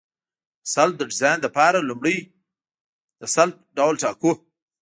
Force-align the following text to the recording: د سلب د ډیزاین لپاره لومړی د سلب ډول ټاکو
د 0.63 0.65
سلب 0.73 0.93
د 0.97 1.01
ډیزاین 1.11 1.39
لپاره 1.45 1.87
لومړی 1.89 2.17
د 3.19 3.21
سلب 3.35 3.55
ډول 3.77 3.95
ټاکو 4.03 4.31